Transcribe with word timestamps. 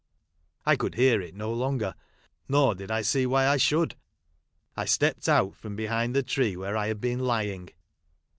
I 0.65 0.75
could 0.75 0.95
bear 0.95 1.21
it 1.21 1.35
no 1.35 1.53
longer, 1.53 1.93
nor 2.49 2.73
did 2.73 2.89
I 2.89 3.03
see 3.03 3.27
why 3.27 3.47
I 3.47 3.57
should. 3.57 3.93
I 4.75 4.85
stepped 4.85 5.29
out 5.29 5.55
from 5.55 5.75
behind 5.75 6.15
the 6.15 6.23
tree 6.23 6.55
where 6.57 6.75
I 6.75 6.87
had 6.87 6.99
been 6.99 7.19
lying. 7.19 7.69